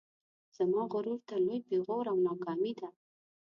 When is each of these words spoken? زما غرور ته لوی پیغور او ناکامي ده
زما 0.55 0.81
غرور 0.93 1.19
ته 1.29 1.35
لوی 1.45 1.59
پیغور 1.69 2.05
او 2.11 2.17
ناکامي 2.25 2.73
ده 2.79 2.89